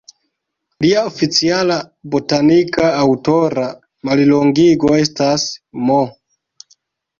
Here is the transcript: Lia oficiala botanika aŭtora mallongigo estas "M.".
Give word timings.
Lia 0.85 1.03
oficiala 1.09 1.77
botanika 2.15 2.89
aŭtora 3.03 3.67
mallongigo 4.11 4.93
estas 5.05 5.49
"M.". 5.93 6.03